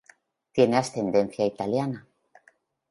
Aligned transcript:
Tiene 0.51 0.77
ascendencia 0.77 1.45
italiana. 1.45 2.07